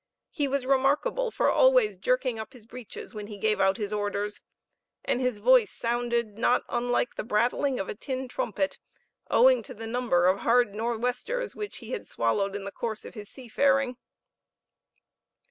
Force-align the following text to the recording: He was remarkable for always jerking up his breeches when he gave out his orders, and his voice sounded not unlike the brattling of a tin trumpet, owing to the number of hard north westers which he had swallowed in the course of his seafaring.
He 0.31 0.47
was 0.47 0.65
remarkable 0.65 1.29
for 1.29 1.47
always 1.51 1.95
jerking 1.95 2.39
up 2.39 2.53
his 2.53 2.65
breeches 2.65 3.13
when 3.13 3.27
he 3.27 3.37
gave 3.37 3.61
out 3.61 3.77
his 3.77 3.93
orders, 3.93 4.41
and 5.05 5.21
his 5.21 5.37
voice 5.37 5.69
sounded 5.71 6.39
not 6.39 6.63
unlike 6.69 7.13
the 7.13 7.23
brattling 7.23 7.79
of 7.79 7.87
a 7.87 7.93
tin 7.93 8.27
trumpet, 8.27 8.79
owing 9.29 9.61
to 9.61 9.75
the 9.75 9.85
number 9.85 10.25
of 10.25 10.39
hard 10.39 10.73
north 10.73 11.01
westers 11.01 11.53
which 11.55 11.77
he 11.77 11.91
had 11.91 12.07
swallowed 12.07 12.55
in 12.55 12.63
the 12.63 12.71
course 12.71 13.05
of 13.05 13.13
his 13.13 13.29
seafaring. 13.29 13.97